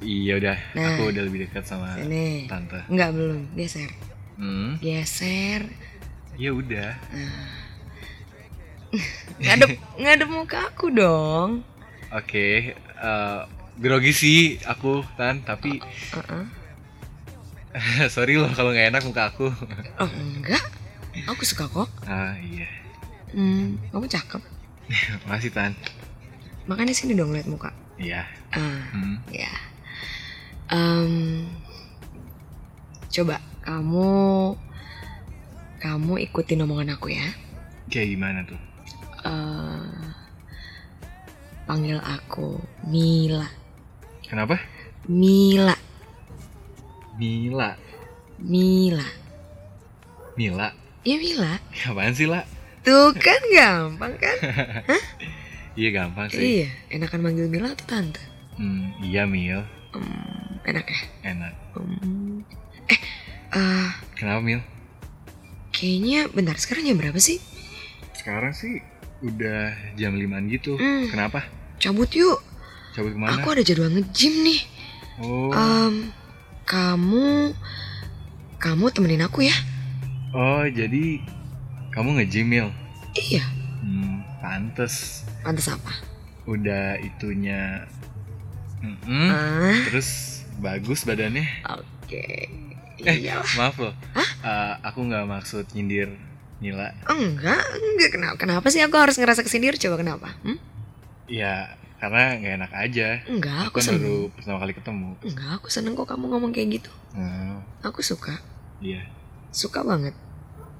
iya 0.00 0.38
udah. 0.38 0.56
Nah. 0.72 0.96
Aku 0.96 1.12
udah 1.12 1.22
lebih 1.24 1.44
dekat 1.44 1.64
sama 1.66 1.92
Sini. 1.98 2.46
tante. 2.46 2.80
Enggak 2.88 3.10
belum. 3.12 3.40
Geser. 3.52 3.90
Hmm. 4.40 4.76
Geser. 4.80 5.68
Ya 6.40 6.56
udah. 6.56 6.96
Ngadep 9.40 9.76
ngadep 9.96 10.28
muka 10.28 10.68
aku 10.68 10.88
dong. 10.88 11.64
Oke. 12.10 12.72
eh, 12.76 13.40
grogi 13.76 14.10
sih 14.10 14.38
aku 14.62 15.04
Tan, 15.14 15.42
tapi 15.42 15.78
Heeh. 16.10 16.44
sorry 18.14 18.34
loh 18.34 18.50
kalau 18.50 18.74
nggak 18.74 18.90
enak 18.90 19.02
muka 19.04 19.30
aku. 19.30 19.46
Oh, 19.96 20.10
enggak. 20.10 20.64
Aku 21.26 21.42
suka 21.44 21.66
kok. 21.66 21.86
ah 22.04 22.34
iya. 22.40 22.66
Hmm, 23.30 23.78
kamu 23.90 24.06
cakep. 24.06 24.42
Makasih 25.26 25.52
Tan. 25.54 25.72
Makanya 26.66 26.94
sini 26.94 27.14
dong 27.14 27.30
lihat 27.30 27.46
muka. 27.46 27.70
Iya. 27.94 28.26
Ah, 28.50 28.90
Hmm. 28.90 29.22
ya. 29.30 29.50
Em, 30.70 31.46
coba 33.10 33.38
kamu 33.62 34.10
kamu 35.78 36.12
ikutin 36.26 36.62
omongan 36.62 36.94
aku 36.94 37.10
ya. 37.10 37.26
Kayak 37.90 38.08
gimana 38.14 38.40
tuh? 38.46 38.60
Eh, 39.20 39.98
panggil 41.66 41.98
aku 41.98 42.58
Mila. 42.86 43.46
Kenapa? 44.30 44.56
Mila. 45.06 45.74
Mila. 47.18 47.74
Mila. 48.38 49.06
Mila. 50.38 50.68
Ya 51.02 51.16
Mila. 51.18 51.52
Apaan 51.82 52.14
sih, 52.14 52.24
La? 52.24 52.46
Tuh 52.80 53.12
kan 53.12 53.40
gampang 53.50 54.14
kan? 54.16 54.36
Iya 55.70 55.94
gampang 55.94 56.26
sih. 56.28 56.42
Iya, 56.60 56.68
enakan 56.90 57.20
manggil 57.22 57.46
Mila 57.46 57.70
atau 57.70 57.86
Tante? 57.86 58.20
Hmm, 58.58 58.90
iya 59.00 59.22
Mil, 59.24 59.62
Hmm, 59.94 60.58
enak 60.66 60.82
ya? 60.84 60.98
enak. 61.30 61.54
Hmm. 61.72 62.42
Eh, 62.86 63.00
eh, 63.54 63.88
Kenapa 64.12 64.42
Mil? 64.42 64.60
kayaknya 65.70 66.26
bentar 66.28 66.58
sekarang 66.58 66.84
jam 66.84 66.98
berapa 66.98 67.16
sih? 67.16 67.38
Sekarang 68.12 68.50
sih 68.50 68.82
udah 69.22 69.72
jam 69.94 70.12
5 70.12 70.26
gitu. 70.50 70.74
Hmm. 70.74 71.06
Kenapa? 71.08 71.46
Cabut 71.78 72.10
yuk. 72.12 72.42
Cabut 72.90 73.12
ke 73.12 73.18
mana? 73.18 73.38
Aku 73.38 73.48
ada 73.50 73.62
jadwal 73.62 73.90
nge-gym 73.90 74.34
nih. 74.42 74.60
Oh, 75.18 75.52
Em, 75.52 76.10
kamu 76.64 77.52
kamu 78.56 78.84
temenin 78.90 79.20
aku 79.20 79.42
ya? 79.42 79.56
oh 80.30 80.62
jadi 80.64 81.18
kamu 81.90 82.16
nge-gym 82.16 82.46
Mil? 82.46 82.68
Iya. 83.12 83.42
Hmm, 83.80 84.22
pantes. 84.38 85.26
Pantes 85.40 85.66
apa? 85.66 85.90
Udah 86.44 86.94
itunya. 86.96 87.84
Mm-mm. 88.80 89.28
Ah, 89.28 89.76
Terus 89.86 90.08
bagus 90.56 91.02
badannya. 91.02 91.44
oke. 91.66 92.24
Eh, 93.00 93.16
Iya. 93.16 93.40
maaf 93.56 93.76
loh. 93.76 93.92
Eh, 94.14 94.74
aku 94.80 95.02
nggak 95.02 95.26
maksud 95.26 95.66
nyindir 95.72 96.14
Nila. 96.60 96.92
Enggak, 97.06 97.60
enggak 97.74 98.10
kenapa? 98.12 98.36
Kenapa 98.36 98.66
sih 98.68 98.80
aku 98.80 98.94
harus 98.94 99.16
ngerasa 99.16 99.40
kesindir? 99.40 99.74
Coba 99.76 99.96
kenapa? 99.96 100.28
Hmm? 100.40 100.60
Ya, 101.26 101.74
karena 102.00 102.22
nggak 102.34 102.54
enak 102.56 102.72
aja. 102.74 103.08
Enggak, 103.24 103.60
Aku 103.62 103.68
aku 103.68 103.76
kan 103.76 103.84
seneng. 103.86 104.00
baru 104.00 104.18
pertama 104.32 104.58
kali 104.58 104.72
ketemu. 104.72 105.08
Enggak, 105.20 105.50
aku 105.54 105.68
seneng 105.68 105.92
kok 105.92 106.08
kamu 106.08 106.24
ngomong 106.26 106.50
kayak 106.50 106.68
gitu. 106.74 106.90
Hmm, 107.12 107.60
Aku 107.82 108.00
suka, 108.00 108.40
iya. 108.80 109.04
suka 109.50 109.80
banget. 109.82 110.16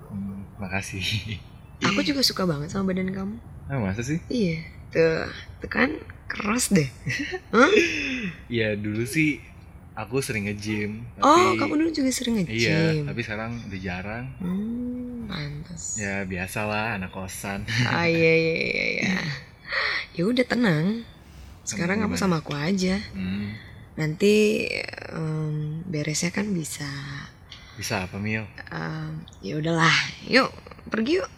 Hmm, 0.08 0.48
makasih. 0.56 1.04
Aku 1.82 2.00
juga 2.00 2.20
suka 2.20 2.44
banget 2.44 2.68
sama 2.68 2.88
badan 2.88 3.08
kamu. 3.08 3.36
Ah, 3.64 3.78
masa 3.78 4.00
sih? 4.00 4.20
Iya, 4.26 4.60
tuh, 4.90 5.28
tuh 5.58 5.70
kan 5.70 5.92
keras 6.26 6.68
deh. 6.70 6.88
Ya 8.50 8.74
dulu 8.74 9.02
sih 9.02 9.40
aku 9.92 10.18
sering 10.18 10.44
nge-gym. 10.44 11.04
Oh, 11.18 11.32
tapi- 11.52 11.58
kamu 11.58 11.72
dulu 11.78 11.90
juga 11.90 12.10
sering 12.10 12.34
Iya, 12.36 12.44
nge-gym. 12.44 13.04
tapi 13.06 13.20
sekarang 13.20 13.50
udah 13.62 13.80
jarang. 13.80 14.24
Hmm, 14.38 15.24
pantas. 15.24 15.96
Ya 15.96 16.24
biasalah 16.24 16.96
anak 16.96 17.10
kosan. 17.10 17.64
Ah 17.86 18.04
iya 18.04 18.32
iya 18.42 18.54
iya 18.66 18.84
iya. 18.98 19.20
Ya 20.16 20.26
udah 20.26 20.42
tenang. 20.42 21.06
Sekarang 21.62 22.02
kamu 22.02 22.16
sama 22.16 22.42
aku 22.42 22.52
aja. 22.52 22.98
Hmm, 23.14 23.54
Nanti 23.94 24.66
em, 25.08 25.80
beresnya 25.86 26.30
kan 26.30 26.50
bisa. 26.50 26.88
bisa 27.76 28.04
apa 28.04 28.18
Mil? 28.18 28.44
em, 28.68 29.22
ya 29.40 29.56
udahlah, 29.56 29.94
yuk 30.26 30.50
pergi 30.88 31.22
yuk. 31.22 31.30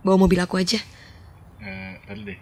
Bawa 0.00 0.16
mobil 0.18 0.40
aku 0.40 0.56
aja. 0.56 0.80
Eh, 1.60 1.92
tadi 2.02 2.24
deh. 2.24 2.38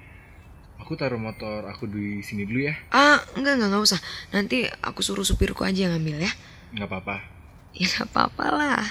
Aku 0.79 0.95
taruh 0.95 1.19
motor 1.19 1.67
aku 1.67 1.85
di 1.85 2.23
sini 2.23 2.47
dulu 2.47 2.65
ya. 2.65 2.75
Ah 2.89 3.19
enggak 3.35 3.59
enggak 3.59 3.69
enggak 3.75 3.85
usah. 3.85 4.01
Nanti 4.31 4.65
aku 4.81 5.03
suruh 5.03 5.27
supirku 5.27 5.67
aja 5.67 5.85
yang 5.85 5.99
ngambil 5.99 6.23
ya. 6.25 6.33
Nggak 6.73 6.89
apa-apa. 6.89 7.17
Ya 7.75 7.85
nggak 7.85 8.09
apa-apa 8.09 8.45
lah. 8.49 8.83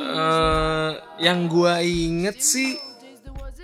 Eh, 0.00 0.90
yang 1.20 1.46
gua 1.46 1.84
inget 1.84 2.40
sih 2.40 2.80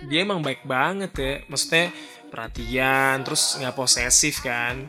dia 0.07 0.23
emang 0.23 0.45
baik 0.45 0.63
banget 0.63 1.11
ya. 1.17 1.33
Maksudnya 1.49 1.91
perhatian 2.29 3.25
terus 3.25 3.57
nggak 3.57 3.75
posesif 3.75 4.45
kan. 4.45 4.87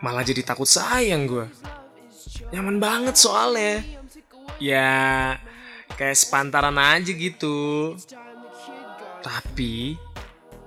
Malah 0.00 0.24
jadi 0.24 0.42
takut 0.42 0.66
sayang 0.66 1.28
gua. 1.28 1.46
Nyaman 2.50 2.80
banget 2.80 3.14
soalnya. 3.20 3.84
Ya 4.58 4.90
kayak 5.94 6.18
sepantaran 6.18 6.76
aja 6.80 7.12
gitu. 7.12 7.94
Tapi 9.20 9.94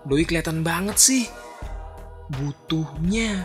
doi 0.06 0.24
kelihatan 0.24 0.62
banget 0.62 0.98
sih 1.02 1.24
butuhnya. 2.30 3.44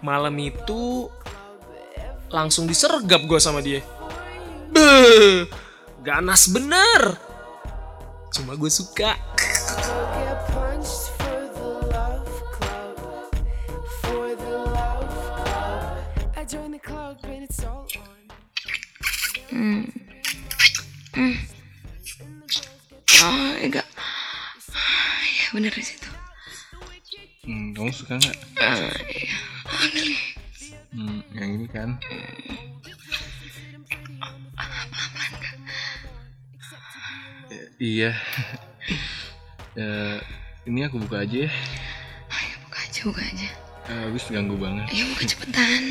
Malam 0.00 0.34
itu 0.38 1.10
langsung 2.30 2.70
disergap 2.70 3.24
gue 3.24 3.40
sama 3.40 3.58
dia 3.58 3.82
Beuh, 4.72 5.48
ganas 6.04 6.48
bener. 6.48 7.18
Cuma 8.32 8.54
gue 8.54 8.70
suka. 8.70 9.16
All 9.18 9.98
on. 10.00 10.38
Oh 23.18 23.50
enggak. 23.58 23.82
Ya 25.34 25.46
bener 25.50 25.74
di 25.74 25.82
situ. 25.82 26.06
Hmm, 27.42 27.74
kamu 27.74 27.90
suka 27.90 28.14
nggak? 28.14 28.36
Ah, 28.62 28.92
iya. 37.98 38.12
Eh, 39.78 40.18
ini 40.66 40.82
aku 40.82 40.98
buka 40.98 41.22
aja 41.22 41.46
ya. 41.46 41.50
Ayo 42.34 42.56
buka 42.66 42.78
aja 42.82 43.00
buka 43.06 43.22
aja. 43.22 43.48
Eh, 43.86 44.00
habis 44.10 44.26
ganggu 44.26 44.58
banget. 44.58 44.90
Ayo 44.90 45.06
buka 45.14 45.22
cepetan. 45.22 45.82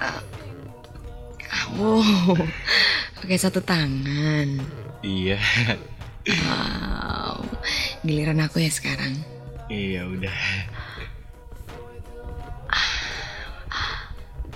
Ah. 0.00 0.24
Wow, 1.76 2.40
pakai 3.20 3.36
satu 3.36 3.60
tangan. 3.60 4.64
Iya. 5.04 5.36
Wow, 6.24 7.44
giliran 8.00 8.40
aku 8.40 8.64
ya 8.64 8.72
sekarang. 8.72 9.12
Iya 9.68 10.08
udah. 10.08 10.38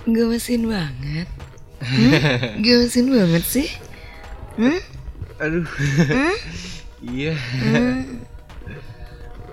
Gemesin 0.09 0.65
banget. 0.65 1.29
Hmm? 1.77 2.11
Gemesin 2.65 3.13
banget 3.13 3.43
sih. 3.45 3.69
Hmm? 4.57 4.94
Aduh. 5.45 5.61
iya. 7.05 7.37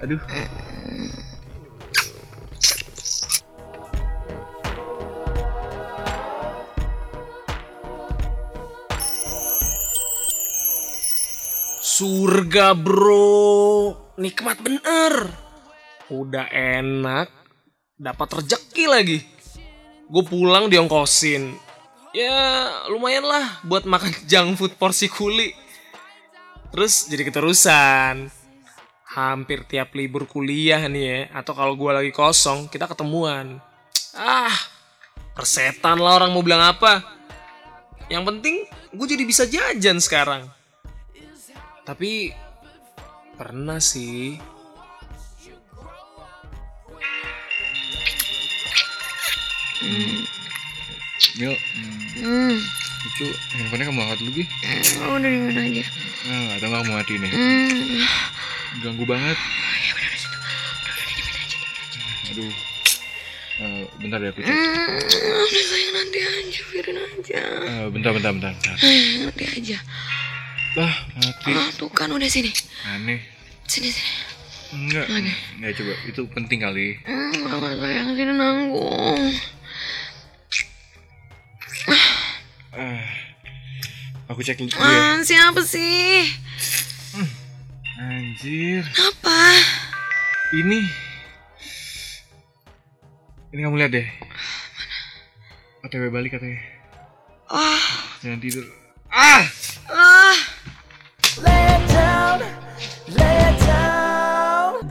Aduh. 0.00 0.16
Surga 11.82 12.72
bro, 12.72 13.92
nikmat 14.16 14.64
bener. 14.64 15.28
Udah 16.08 16.48
enak, 16.48 17.28
dapat 18.00 18.40
rezeki 18.40 18.84
lagi. 18.88 19.18
Gue 20.08 20.24
pulang 20.24 20.72
diongkosin. 20.72 21.52
Ya 22.16 22.68
lumayan 22.88 23.28
lah 23.28 23.60
buat 23.64 23.84
makan 23.84 24.12
junk 24.24 24.56
food 24.56 24.72
porsi 24.80 25.12
kuli. 25.12 25.61
Terus 26.72 27.06
jadi 27.06 27.22
keterusan. 27.28 28.32
Hampir 29.12 29.68
tiap 29.68 29.92
libur 29.92 30.24
kuliah 30.24 30.80
nih 30.88 31.04
ya, 31.04 31.20
atau 31.36 31.52
kalau 31.52 31.76
gue 31.76 31.92
lagi 31.92 32.08
kosong, 32.08 32.64
kita 32.72 32.88
ketemuan. 32.88 33.60
Ah, 34.16 34.56
persetan 35.36 36.00
lah 36.00 36.16
orang 36.16 36.32
mau 36.32 36.40
bilang 36.40 36.64
apa. 36.64 37.04
Yang 38.08 38.24
penting 38.32 38.56
gue 38.96 39.06
jadi 39.06 39.24
bisa 39.28 39.44
jajan 39.44 40.00
sekarang. 40.00 40.48
Tapi 41.84 42.32
pernah 43.36 43.76
sih 43.82 44.40
Mil, 51.32 51.52
hmm, 51.58 52.22
Hmm, 52.22 52.54
itu 53.08 53.26
handphonenya 53.56 53.88
kamu 53.88 54.00
angkat 54.04 54.18
dulu 54.20 54.42
oh, 55.10 55.16
dari 55.18 55.38
mana 55.42 55.60
aja? 55.64 55.84
Nah, 56.22 56.54
atau 56.54 56.66
nggak 56.70 56.80
kamu 56.86 56.92
matiin 56.94 57.26
ya? 57.26 57.30
Hmm, 57.34 57.98
ganggu 58.78 59.04
banget. 59.04 59.38
Aduh. 62.30 62.52
Eh, 63.62 63.84
bentar 64.00 64.18
ya 64.22 64.30
aku 64.30 64.40
cek. 64.40 64.54
Hmm, 64.54 64.98
udah 65.46 65.64
sayang 65.66 65.92
nanti 65.92 66.18
aja, 66.22 66.60
biarin 66.70 66.98
aja. 66.98 67.42
Eh, 67.42 67.86
bentar, 67.90 68.10
bentar, 68.14 68.30
bentar, 68.32 68.52
bentar. 68.54 68.76
Eh, 68.80 69.26
nanti 69.26 69.44
aja. 69.50 69.78
Lah, 70.78 70.94
mati. 71.20 71.52
Ah, 71.52 71.68
tuh 71.74 71.90
kan 71.92 72.08
udah 72.08 72.30
sini. 72.30 72.48
Aneh. 72.86 73.20
Sini, 73.68 73.92
sini. 73.92 74.12
Enggak. 74.72 75.06
Enggak 75.58 75.72
coba. 75.76 75.92
Itu 76.08 76.20
penting 76.32 76.64
kali. 76.64 77.02
Hmm, 77.04 77.50
enggak 77.50 77.76
sayang, 77.82 78.08
sini 78.16 78.32
nanggung. 78.32 79.20
Aku 84.32 84.40
cek 84.40 84.56
dulu 84.56 84.72
ya. 84.72 85.20
Siapa 85.20 85.60
sih? 85.60 86.24
Anjir. 88.00 88.80
Apa? 88.80 89.40
Ini. 90.56 90.80
Ini 93.52 93.60
kamu 93.60 93.76
lihat 93.76 93.92
deh. 93.92 94.08
OTW 95.84 96.08
balik 96.08 96.40
katanya. 96.40 96.64
Ah, 97.52 97.84
Jangan 98.24 98.40
tidur. 98.40 98.64
Ah! 99.12 99.44
ah. 99.92 100.36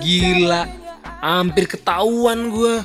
Gila, 0.01 0.69
hampir 1.25 1.65
ketahuan 1.65 2.53
gue. 2.53 2.75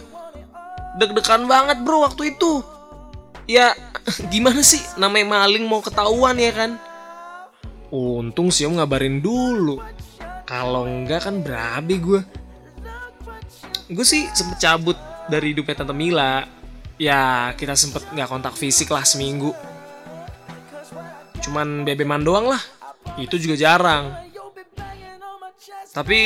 Deg-degan 0.97 1.45
banget 1.45 1.85
bro 1.85 2.09
waktu 2.09 2.33
itu. 2.33 2.65
Ya, 3.45 3.77
gimana 4.33 4.63
sih 4.63 4.83
namanya 4.99 5.43
maling 5.43 5.67
mau 5.67 5.83
ketahuan 5.83 6.39
ya 6.39 6.53
kan? 6.55 6.71
Untung 7.91 8.51
sih 8.55 8.67
om 8.67 8.79
ngabarin 8.79 9.19
dulu. 9.19 9.83
Kalau 10.47 10.87
enggak 10.87 11.27
kan 11.27 11.43
berabe 11.43 11.99
gue. 11.99 12.21
Gue 13.91 14.07
sih 14.07 14.27
sempet 14.31 14.63
cabut 14.63 14.99
dari 15.27 15.55
hidupnya 15.55 15.83
Tante 15.83 15.95
Mila. 15.95 16.47
Ya, 16.97 17.53
kita 17.59 17.75
sempet 17.75 18.07
nggak 18.15 18.31
kontak 18.31 18.55
fisik 18.55 18.91
lah 18.95 19.03
seminggu. 19.03 19.53
Cuman 21.43 21.83
bebeman 21.83 22.23
doang 22.23 22.51
lah. 22.51 22.63
Itu 23.19 23.39
juga 23.39 23.59
jarang. 23.59 24.11
Tapi 25.95 26.19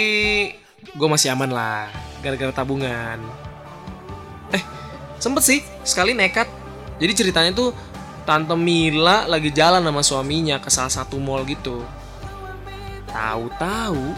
gue 0.97 1.09
masih 1.09 1.33
aman 1.33 1.51
lah, 1.53 1.87
gara-gara 2.25 2.51
tabungan. 2.51 3.21
Eh, 4.51 4.63
sempet 5.21 5.43
sih, 5.45 5.61
sekali 5.85 6.17
nekat. 6.17 6.60
Jadi 7.01 7.13
ceritanya 7.17 7.51
tuh 7.53 7.71
Tante 8.29 8.53
Mila 8.55 9.25
lagi 9.27 9.49
jalan 9.51 9.81
sama 9.83 10.03
suaminya 10.05 10.61
ke 10.61 10.69
salah 10.69 10.93
satu 10.93 11.17
mall 11.17 11.43
gitu. 11.49 11.83
Tahu-tahu 13.11 14.15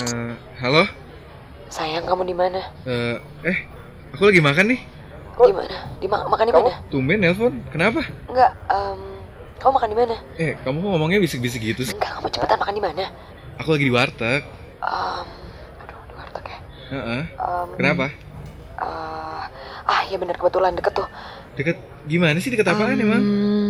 Eh, 0.00 0.32
halo? 0.62 0.82
Sayang, 1.70 2.06
kamu 2.06 2.22
di 2.26 2.34
mana? 2.34 2.60
Eh, 2.86 3.16
eh, 3.46 3.58
aku 4.14 4.30
lagi 4.30 4.40
makan 4.42 4.74
nih. 4.74 4.80
Di 5.40 5.54
mana? 5.56 5.76
Di 5.98 6.06
ma- 6.06 6.26
makan 6.28 6.44
di 6.46 6.54
mana? 6.54 6.70
Tumben 6.92 7.18
nelpon. 7.20 7.54
Kenapa? 7.72 8.04
Enggak, 8.28 8.52
em, 8.68 9.00
kamu 9.56 9.72
makan 9.72 9.88
di 9.88 9.96
mana? 9.96 10.16
Eh, 10.36 10.52
kamu 10.60 10.76
kok 10.78 10.90
ngomongnya 10.92 11.18
bisik-bisik 11.18 11.62
gitu 11.64 11.82
sih? 11.86 11.94
Enggak, 11.96 12.12
kamu 12.20 12.26
cepetan 12.28 12.58
makan 12.60 12.74
di 12.76 12.82
mana? 12.84 13.04
Aku 13.60 13.68
lagi 13.72 13.84
di 13.88 13.92
warteg. 13.94 14.42
Di 14.44 15.49
ya. 16.90 16.98
Heeh. 16.98 17.22
Em, 17.30 17.68
Kenapa? 17.78 18.06
eh, 18.80 19.42
ah, 19.86 20.00
ya 20.10 20.16
benar 20.18 20.34
kebetulan 20.34 20.74
deket 20.74 20.92
tuh. 20.98 21.08
Deket 21.54 21.76
gimana 22.04 22.36
sih 22.40 22.50
deket 22.50 22.66
apaan 22.66 22.98
emang? 22.98 23.22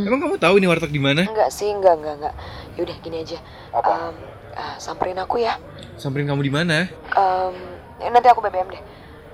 Emang 0.06 0.18
kamu 0.18 0.36
tahu 0.40 0.56
ini 0.56 0.66
warteg 0.66 0.88
di 0.88 1.02
mana? 1.02 1.28
Enggak 1.28 1.52
sih, 1.52 1.68
enggak, 1.68 2.00
enggak, 2.00 2.14
enggak. 2.16 2.34
Yaudah, 2.80 2.96
gini 3.04 3.16
aja. 3.20 3.38
Em, 3.76 4.14
ah, 4.56 4.74
samperin 4.80 5.20
aku 5.20 5.38
ya. 5.38 5.60
Samperin 6.00 6.24
kamu 6.24 6.40
di 6.40 6.52
mana? 6.52 6.88
Em, 7.12 7.54
eh, 8.00 8.08
nanti 8.08 8.28
aku 8.30 8.40
BBM 8.40 8.68
deh. 8.72 8.82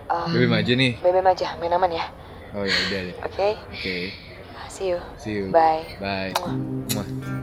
Em, 0.06 0.28
BBM 0.34 0.54
aja 0.58 0.72
nih. 0.74 0.92
BBM 0.98 1.26
aja, 1.30 1.48
main 1.62 1.72
aman 1.72 1.90
ya. 1.94 2.04
Oh 2.56 2.64
ya 2.64 2.72
udah 2.88 3.00
deh. 3.12 3.16
Oke, 3.20 3.48
Oke. 3.70 3.96
see 4.72 4.90
you. 4.94 4.98
See 5.20 5.44
you. 5.44 5.52
Bye. 5.52 5.84
Bye. 6.00 6.32
Muah. 6.40 6.56
This 6.88 7.35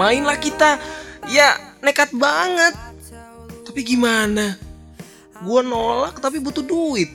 mainlah 0.00 0.40
kita. 0.40 0.80
Ya, 1.28 1.76
nekat 1.84 2.16
banget. 2.16 2.72
Tapi 3.68 3.84
gimana? 3.84 4.56
Gua 5.44 5.60
nolak 5.60 6.16
tapi 6.24 6.40
butuh 6.40 6.64
duit. 6.64 7.12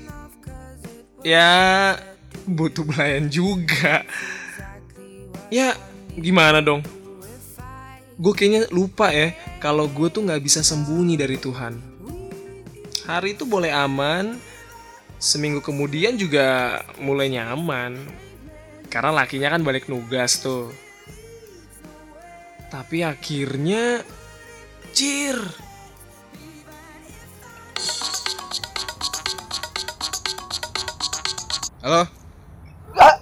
Ya, 1.25 1.97
butuh 2.45 2.85
belayan 2.85 3.33
juga. 3.33 4.05
Ya, 5.49 5.73
gimana 6.13 6.61
dong? 6.61 6.85
Gue 8.15 8.31
kayaknya 8.31 8.69
lupa 8.71 9.11
ya 9.11 9.35
kalau 9.59 9.89
gue 9.91 10.07
tuh 10.07 10.23
nggak 10.23 10.39
bisa 10.39 10.61
sembunyi 10.61 11.17
dari 11.17 11.35
Tuhan. 11.35 11.81
Hari 13.05 13.37
itu 13.37 13.43
boleh 13.45 13.69
aman, 13.73 14.39
seminggu 15.19 15.59
kemudian 15.59 16.15
juga 16.15 16.79
mulai 17.01 17.33
nyaman. 17.33 17.97
Karena 18.87 19.11
lakinya 19.11 19.51
kan 19.51 19.61
balik 19.65 19.91
nugas 19.91 20.39
tuh. 20.39 20.84
Tapi 22.69 23.05
akhirnya 23.05 24.03
Cir 24.91 25.37
Halo? 31.85 32.01
Enggak, 32.89 33.15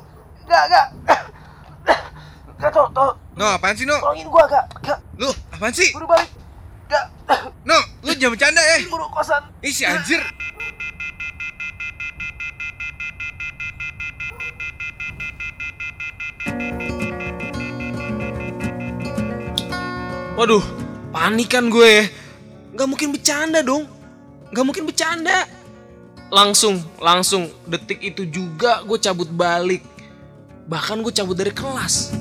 enggak, 0.47 0.63
enggak. 0.63 0.87
Enggak, 2.55 2.71
toh, 2.71 2.87
toh. 2.95 3.11
No, 3.35 3.45
apaan 3.51 3.75
sih, 3.75 3.83
No? 3.83 3.99
Tolongin 3.99 4.27
gua, 4.31 4.43
enggak. 4.47 4.65
Enggak, 4.79 4.99
Lu, 5.19 5.29
apaan 5.51 5.73
sih? 5.75 5.89
buru 5.91 6.07
balik. 6.07 6.29
Enggak, 6.87 7.05
No, 7.67 7.77
lu 8.03 8.11
jangan 8.15 8.35
bercanda 8.35 8.61
ya. 8.63 8.75
buru 8.87 9.07
kosan. 9.11 9.43
Ih, 9.59 9.73
si 9.73 9.83
anjir. 9.83 10.23
Waduh, 20.33 20.65
panikan 21.13 21.69
gue. 21.69 22.09
Gak 22.73 22.89
mungkin 22.89 23.13
bercanda 23.13 23.61
dong. 23.61 23.85
Gak 24.49 24.65
mungkin 24.65 24.89
bercanda. 24.89 25.45
Langsung, 26.33 26.81
langsung 26.97 27.53
detik 27.69 28.01
itu 28.01 28.25
juga 28.25 28.81
gue 28.81 28.97
cabut 28.97 29.29
balik. 29.29 29.85
Bahkan 30.65 31.05
gue 31.05 31.13
cabut 31.13 31.37
dari 31.37 31.53
kelas. 31.53 32.17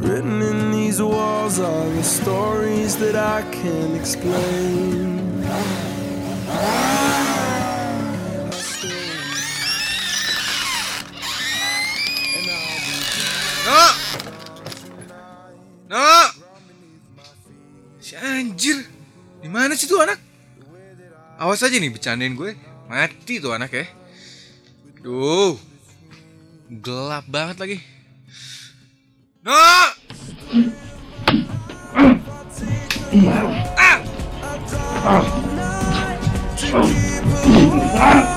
Written 0.00 0.40
in 0.40 0.72
these 0.72 1.04
walls 1.04 1.60
are 1.60 1.88
the 1.92 2.04
stories 2.04 2.96
that 2.96 3.12
I 3.12 3.44
can't 3.52 3.92
explain. 3.92 5.20
No! 13.68 13.84
No! 15.92 16.33
Anjir. 18.24 18.88
Di 19.44 19.48
mana 19.52 19.76
sih 19.76 19.84
tuh 19.84 20.00
anak? 20.00 20.16
Awas 21.36 21.60
aja 21.60 21.76
nih 21.76 21.92
bercandain 21.92 22.32
gue. 22.32 22.56
Mati 22.88 23.36
tuh 23.36 23.52
anak 23.52 23.76
ya. 23.76 23.84
Duh. 25.04 25.60
Gelap 26.80 27.28
banget 27.28 27.56
lagi. 27.60 27.78
No! 29.44 29.52
Ah! 29.52 29.92
The 36.74 38.33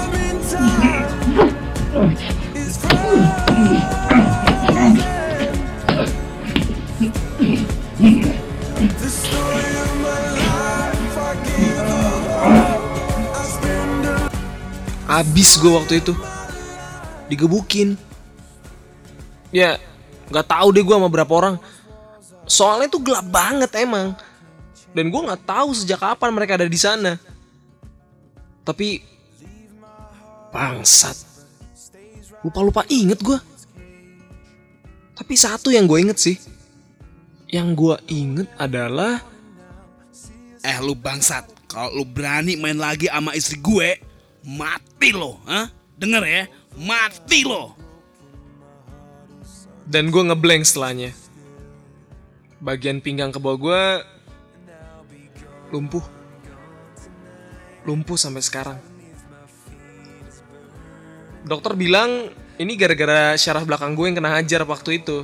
Abis 15.17 15.57
gue 15.57 15.73
waktu 15.73 15.97
itu. 15.97 16.13
Digebukin. 17.25 17.97
Ya, 19.49 19.81
nggak 20.29 20.45
tahu 20.45 20.69
deh 20.69 20.85
gue 20.85 20.93
sama 20.93 21.09
berapa 21.09 21.33
orang. 21.33 21.55
Soalnya 22.45 22.93
tuh 22.93 23.01
gelap 23.01 23.25
banget 23.25 23.73
emang. 23.81 24.13
Dan 24.93 25.09
gue 25.09 25.21
nggak 25.25 25.41
tahu 25.41 25.73
sejak 25.73 25.97
kapan 25.97 26.29
mereka 26.29 26.53
ada 26.53 26.69
di 26.69 26.77
sana. 26.77 27.17
Tapi 28.61 29.01
bangsat. 30.53 31.17
Lupa-lupa 32.45 32.85
inget 32.85 33.17
gue. 33.25 33.39
Tapi 35.17 35.33
satu 35.33 35.73
yang 35.73 35.89
gue 35.89 35.97
inget 35.97 36.21
sih. 36.21 36.37
Yang 37.49 37.67
gue 37.73 37.95
inget 38.13 38.47
adalah 38.61 39.17
Eh 40.67 40.77
lu 40.83 40.99
bangsat, 40.99 41.47
Kalau 41.71 41.95
lu 41.95 42.03
berani 42.03 42.59
main 42.59 42.75
lagi 42.75 43.07
sama 43.07 43.31
istri 43.31 43.55
gue, 43.63 43.95
mati 44.45 45.09
lo, 45.15 45.41
ha? 45.47 45.71
Denger 45.97 46.23
ya, 46.25 46.43
mati 46.77 47.41
lo. 47.41 47.73
Dan 49.87 50.11
gue 50.11 50.19
ngeblank 50.19 50.67
setelahnya. 50.67 51.15
Bagian 52.59 52.99
pinggang 52.99 53.31
ke 53.31 53.39
bawah 53.39 53.57
gue 53.57 53.83
lumpuh. 55.71 56.03
Lumpuh 57.87 58.19
sampai 58.19 58.43
sekarang. 58.43 58.79
Dokter 61.47 61.79
bilang 61.79 62.27
ini 62.59 62.75
gara-gara 62.75 63.37
syaraf 63.39 63.63
belakang 63.63 63.95
gue 63.95 64.05
yang 64.11 64.17
kena 64.19 64.35
hajar 64.35 64.67
waktu 64.67 64.99
itu. 64.99 65.23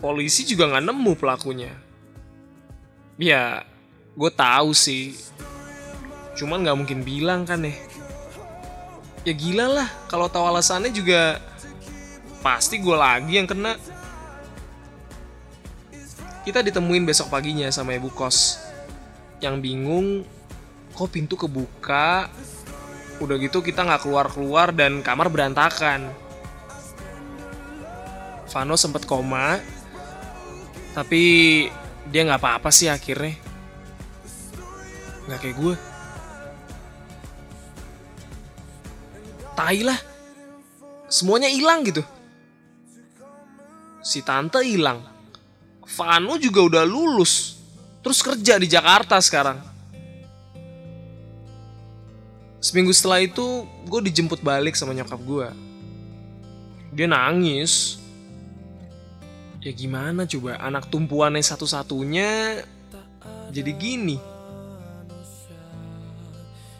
Polisi 0.00 0.48
juga 0.48 0.72
nggak 0.72 0.84
nemu 0.88 1.12
pelakunya. 1.20 1.72
Ya, 3.20 3.68
gue 4.16 4.30
tahu 4.32 4.72
sih. 4.72 5.18
Cuman 6.34 6.66
nggak 6.66 6.78
mungkin 6.78 7.00
bilang 7.06 7.46
kan 7.46 7.62
ya. 7.62 7.74
Ya 9.24 9.32
gila 9.32 9.66
lah, 9.70 9.88
kalau 10.10 10.28
tahu 10.28 10.44
alasannya 10.44 10.92
juga 10.92 11.40
pasti 12.44 12.76
gue 12.76 12.92
lagi 12.92 13.40
yang 13.40 13.48
kena. 13.48 13.78
Kita 16.44 16.60
ditemuin 16.60 17.08
besok 17.08 17.32
paginya 17.32 17.72
sama 17.72 17.96
ibu 17.96 18.12
kos. 18.12 18.60
Yang 19.40 19.56
bingung, 19.64 20.28
kok 20.92 21.08
pintu 21.08 21.40
kebuka, 21.40 22.28
udah 23.24 23.36
gitu 23.40 23.64
kita 23.64 23.80
nggak 23.80 24.04
keluar-keluar 24.04 24.76
dan 24.76 25.00
kamar 25.00 25.32
berantakan. 25.32 26.12
Vano 28.52 28.76
sempet 28.76 29.08
koma, 29.08 29.56
tapi 30.92 31.22
dia 32.12 32.28
nggak 32.28 32.44
apa-apa 32.44 32.68
sih 32.68 32.92
akhirnya. 32.92 33.40
Nggak 35.24 35.40
kayak 35.40 35.56
gue. 35.56 35.93
Tai 39.54 39.78
lah. 39.86 39.98
Semuanya 41.06 41.46
hilang 41.46 41.86
gitu. 41.86 42.02
Si 44.02 44.20
tante 44.20 44.60
hilang. 44.66 45.00
Vano 45.86 46.34
juga 46.42 46.60
udah 46.60 46.84
lulus. 46.84 47.56
Terus 48.02 48.20
kerja 48.20 48.58
di 48.58 48.66
Jakarta 48.68 49.16
sekarang. 49.22 49.62
Seminggu 52.58 52.90
setelah 52.96 53.20
itu, 53.22 53.68
gue 53.88 54.00
dijemput 54.10 54.40
balik 54.42 54.74
sama 54.74 54.96
nyokap 54.96 55.20
gue. 55.22 55.48
Dia 56.92 57.06
nangis. 57.08 58.00
Ya 59.64 59.72
gimana 59.72 60.28
coba, 60.28 60.60
anak 60.60 60.92
tumpuannya 60.92 61.40
satu-satunya 61.40 62.60
jadi 63.48 63.72
gini. 63.72 64.20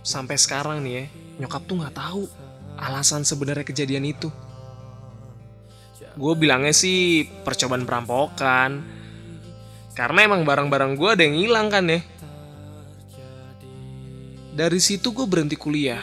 Sampai 0.04 0.36
sekarang 0.36 0.84
nih 0.84 0.92
ya, 0.92 1.04
nyokap 1.40 1.64
tuh 1.64 1.80
nggak 1.80 1.96
tahu 1.96 2.28
alasan 2.78 3.22
sebenarnya 3.22 3.66
kejadian 3.66 4.06
itu. 4.08 4.28
Gue 6.14 6.34
bilangnya 6.38 6.70
sih 6.70 7.26
percobaan 7.42 7.82
perampokan. 7.82 8.86
Karena 9.94 10.26
emang 10.26 10.42
barang-barang 10.46 10.98
gue 10.98 11.10
ada 11.10 11.22
yang 11.22 11.38
hilang 11.38 11.66
kan 11.70 11.86
ya. 11.90 12.00
Dari 14.54 14.78
situ 14.78 15.10
gue 15.10 15.26
berhenti 15.26 15.58
kuliah. 15.58 16.02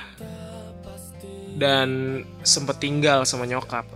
Dan 1.56 2.20
sempet 2.44 2.84
tinggal 2.84 3.24
sama 3.24 3.48
nyokap. 3.48 3.88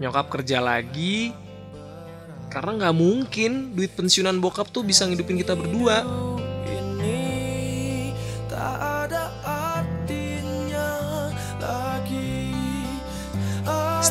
Nyokap 0.00 0.26
kerja 0.28 0.60
lagi. 0.60 1.32
Karena 2.52 2.84
nggak 2.84 2.96
mungkin 2.96 3.72
duit 3.72 3.96
pensiunan 3.96 4.36
bokap 4.36 4.68
tuh 4.68 4.84
bisa 4.84 5.08
ngidupin 5.08 5.40
kita 5.40 5.56
berdua. 5.56 6.04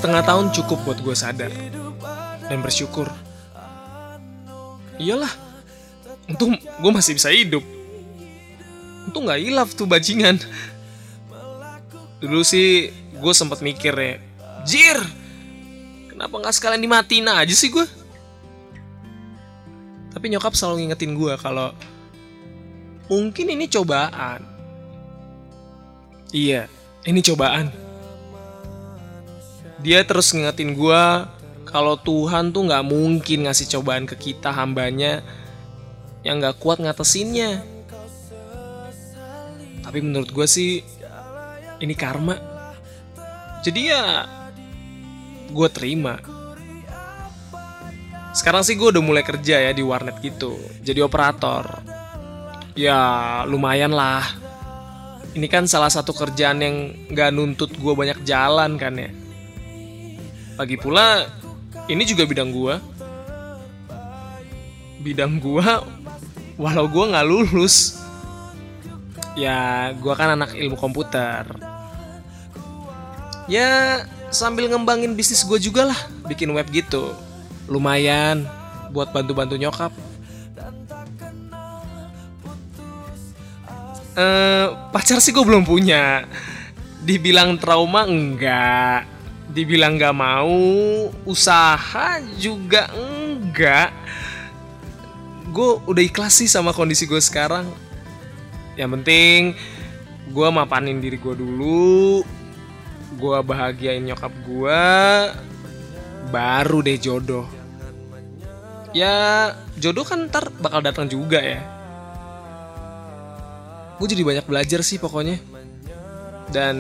Setengah 0.04 0.28
tahun 0.28 0.52
cukup 0.52 0.84
buat 0.84 1.00
gue 1.00 1.16
sadar 1.16 1.48
dan 2.52 2.60
bersyukur. 2.60 3.08
Iyalah, 5.00 5.32
untung 6.28 6.60
gue 6.60 6.92
masih 6.92 7.16
bisa 7.16 7.32
hidup. 7.32 7.63
Untung 9.08 9.24
nggak 9.24 9.39
hilaf 9.39 9.72
tuh 9.72 9.88
bajingan. 9.88 10.44
Dulu 12.20 12.44
sih 12.44 12.92
gue 13.16 13.32
sempat 13.32 13.63
mikir 13.63 13.96
ya, 13.96 14.20
Jir, 14.68 15.00
kenapa 16.12 16.36
nggak 16.36 16.52
sekalian 16.52 16.84
dimatiin 16.84 17.32
aja 17.32 17.56
sih 17.56 17.72
gue? 17.72 17.88
Tapi 20.12 20.26
nyokap 20.36 20.52
selalu 20.52 20.84
ngingetin 20.84 21.16
gue 21.16 21.32
kalau 21.39 21.72
mungkin 23.08 23.56
ini 23.56 23.72
cobaan. 23.72 24.44
Iya, 26.36 26.68
ini 27.08 27.24
cobaan 27.24 27.83
dia 29.84 30.00
terus 30.08 30.32
ngingetin 30.32 30.80
gue 30.80 31.04
kalau 31.67 32.00
Tuhan 32.00 32.56
tuh 32.56 32.72
nggak 32.72 32.88
mungkin 32.88 33.46
ngasih 33.46 33.67
cobaan 33.78 34.08
ke 34.08 34.15
kita 34.15 34.56
hambanya 34.56 35.19
yang 36.24 36.39
nggak 36.39 36.56
kuat 36.63 36.80
ngatesinnya. 36.80 37.60
Tapi 39.84 40.00
menurut 40.00 40.32
gue 40.32 40.48
sih 40.48 40.80
ini 41.84 41.93
karma. 42.00 42.39
Jadi 43.60 43.82
ya 43.91 44.24
gue 45.52 45.67
terima. 45.67 46.15
Sekarang 48.34 48.63
sih 48.65 48.80
gue 48.80 48.89
udah 48.89 49.04
mulai 49.04 49.22
kerja 49.22 49.62
ya 49.62 49.72
di 49.76 49.86
warnet 49.86 50.17
gitu, 50.24 50.58
jadi 50.82 51.06
operator. 51.06 51.84
Ya 52.74 52.98
lumayan 53.46 53.93
lah. 53.93 54.26
Ini 55.34 55.46
kan 55.50 55.69
salah 55.69 55.89
satu 55.89 56.13
kerjaan 56.17 56.62
yang 56.62 56.76
nggak 57.13 57.30
nuntut 57.30 57.74
gue 57.78 57.93
banyak 57.93 58.26
jalan 58.26 58.78
kan 58.82 58.98
ya. 58.98 59.22
Lagi 60.63 60.80
pula 60.80 61.28
ini 61.91 62.08
juga 62.08 62.23
bidang 62.23 62.56
gua. 62.56 62.80
Bidang 65.04 65.36
gua 65.43 65.84
walau 66.56 66.88
gua 66.88 67.12
nggak 67.12 67.28
lulus. 67.28 67.99
Ya, 69.36 69.91
gua 69.99 70.15
kan 70.15 70.39
anak 70.39 70.56
ilmu 70.56 70.80
komputer. 70.80 71.43
Ya, 73.52 74.08
sambil 74.32 74.71
ngembangin 74.71 75.19
bisnis 75.19 75.43
gua 75.43 75.60
juga 75.60 75.91
lah, 75.91 75.99
bikin 76.32 76.47
web 76.56 76.71
gitu. 76.71 77.12
Lumayan 77.67 78.47
buat 78.95 79.12
bantu-bantu 79.12 79.60
nyokap. 79.60 79.91
Eh, 84.15 84.67
pacar 84.95 85.19
sih 85.19 85.36
gue 85.36 85.43
belum 85.43 85.67
punya. 85.67 86.23
Dibilang 87.04 87.60
trauma 87.60 88.08
enggak 88.08 89.12
dibilang 89.54 90.02
gak 90.02 90.18
mau 90.18 90.58
usaha 91.30 92.18
juga 92.42 92.89
enggak 92.98 93.94
gue 95.54 95.70
udah 95.86 96.04
ikhlas 96.04 96.42
sih 96.42 96.50
sama 96.50 96.74
kondisi 96.74 97.06
gue 97.06 97.22
sekarang. 97.22 97.70
Yang 98.74 98.89
penting 99.00 99.39
gue 100.34 100.48
mapanin 100.50 100.98
diri 100.98 101.22
gue 101.22 101.36
dulu 101.38 102.26
gue 103.13 103.38
bahagiain 103.46 104.02
nyokap 104.02 104.34
gue 104.50 104.84
baru 106.34 106.82
deh 106.82 106.98
jodoh. 106.98 107.46
Ya 108.98 109.54
jodoh 109.78 110.02
kan 110.02 110.26
ntar 110.26 110.50
bakal 110.58 110.82
datang 110.82 111.06
juga 111.06 111.38
ya. 111.38 111.62
Gue 114.02 114.10
jadi 114.10 114.26
banyak 114.26 114.50
belajar 114.50 114.82
sih 114.82 114.98
pokoknya. 114.98 115.38
Dan 116.50 116.78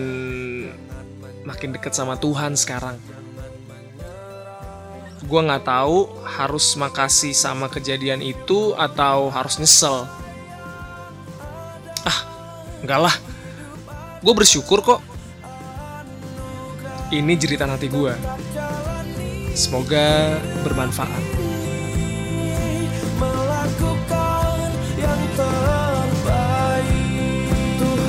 makin 1.43 1.75
deket 1.75 1.91
sama 1.95 2.15
Tuhan 2.19 2.55
sekarang. 2.55 2.99
Gue 5.23 5.39
nggak 5.39 5.63
tahu 5.63 6.19
harus 6.27 6.75
makasih 6.75 7.31
sama 7.31 7.71
kejadian 7.71 8.19
itu 8.19 8.75
atau 8.75 9.31
harus 9.31 9.55
nyesel. 9.55 10.03
Ah, 12.03 12.19
enggak 12.83 12.99
lah. 13.07 13.15
Gue 14.19 14.33
bersyukur 14.35 14.83
kok. 14.83 14.99
Ini 17.11 17.33
jeritan 17.39 17.71
hati 17.71 17.87
gue. 17.87 18.13
Semoga 19.53 20.39
bermanfaat. 20.65 21.32